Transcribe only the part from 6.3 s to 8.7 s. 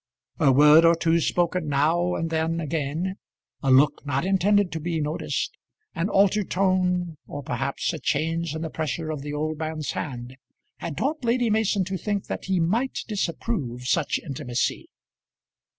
tone, or perhaps a change in